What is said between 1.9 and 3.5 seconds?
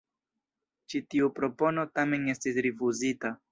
tamen estis rifuzita.